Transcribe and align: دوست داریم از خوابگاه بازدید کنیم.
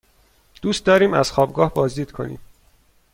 دوست 0.61 0.85
داریم 0.85 1.13
از 1.13 1.31
خوابگاه 1.31 1.73
بازدید 1.73 2.11
کنیم. 2.11 2.39